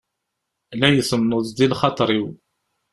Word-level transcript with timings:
La 0.79 0.87
itenneḍ 0.99 1.45
di 1.57 1.67
lxaṭeṛ-iw. 1.71 2.27